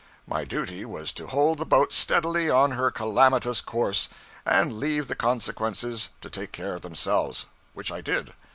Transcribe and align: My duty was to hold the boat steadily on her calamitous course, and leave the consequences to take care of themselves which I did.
My 0.25 0.45
duty 0.45 0.83
was 0.83 1.13
to 1.13 1.27
hold 1.27 1.59
the 1.59 1.63
boat 1.67 1.93
steadily 1.93 2.49
on 2.49 2.71
her 2.71 2.89
calamitous 2.89 3.61
course, 3.61 4.09
and 4.47 4.79
leave 4.79 5.07
the 5.07 5.13
consequences 5.15 6.09
to 6.21 6.29
take 6.31 6.51
care 6.51 6.73
of 6.73 6.81
themselves 6.81 7.45
which 7.75 7.91
I 7.91 8.01
did. 8.01 8.33